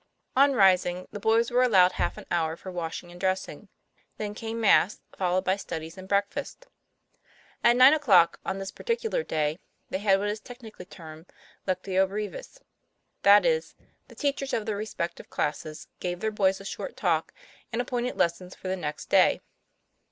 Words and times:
On 0.35 0.53
rising, 0.53 1.07
the 1.11 1.19
boys 1.19 1.51
were 1.51 1.61
allowed 1.61 1.91
half 1.91 2.17
an 2.17 2.25
hour 2.31 2.55
for 2.55 2.71
washing 2.71 3.11
and 3.11 3.21
dressing. 3.21 3.67
Then 4.17 4.33
came 4.33 4.59
Mass, 4.59 4.99
followed 5.15 5.43
by 5.43 5.57
studies 5.57 5.95
and 5.95 6.07
breakfast. 6.09 6.65
At 7.63 7.75
nine 7.75 7.93
o'clock 7.93 8.39
on 8.43 8.57
this 8.57 8.71
particular 8.71 9.21
day 9.21 9.59
they 9.91 9.99
had 9.99 10.17
what 10.17 10.29
is 10.29 10.39
technically 10.39 10.85
termed;' 10.85 11.27
Lectio 11.67 12.07
brevis"; 12.07 12.61
that 13.21 13.45
is, 13.45 13.75
the 14.07 14.15
teachers 14.15 14.53
of 14.53 14.65
the 14.65 14.73
respective 14.75 15.29
classes 15.29 15.87
gave 15.99 16.19
their 16.19 16.31
boys 16.31 16.59
a 16.59 16.65
short 16.65 16.97
talk, 16.97 17.31
and 17.71 17.79
appointed 17.79 18.17
lessons 18.17 18.55
for 18.55 18.69
the 18.69 18.75
next 18.75 19.05
day. 19.05 19.39